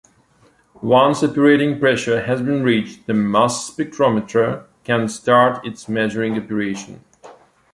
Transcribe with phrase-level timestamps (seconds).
[0.81, 7.03] Once operating pressure has been reached, the mass spectrometer can start its measuring operation.